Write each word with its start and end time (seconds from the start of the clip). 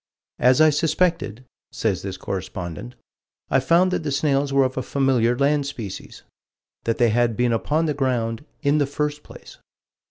"As 0.39 0.59
I 0.61 0.71
suspected," 0.71 1.45
says 1.71 2.01
this 2.01 2.17
correspondent, 2.17 2.95
"I 3.51 3.59
found 3.59 3.91
that 3.91 4.01
the 4.01 4.09
snails 4.11 4.51
were 4.51 4.63
of 4.63 4.75
a 4.75 4.81
familiar 4.81 5.37
land 5.37 5.67
species" 5.67 6.23
that 6.85 6.97
they 6.97 7.09
had 7.09 7.37
been 7.37 7.53
upon 7.53 7.85
the 7.85 7.93
ground 7.93 8.43
"in 8.63 8.79
the 8.79 8.87
first 8.87 9.21
place." 9.21 9.59